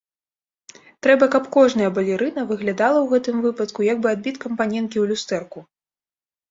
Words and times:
Трэба, 1.07 1.25
каб 1.35 1.43
кожная 1.57 1.89
балерына 1.97 2.47
выглядала 2.53 2.99
ў 3.03 3.07
гэтым 3.13 3.37
выпадку 3.47 3.79
як 3.93 3.97
бы 4.03 4.07
адбіткам 4.17 4.51
паненкі 4.65 4.95
ў 4.99 5.05
люстэрку. 5.15 5.59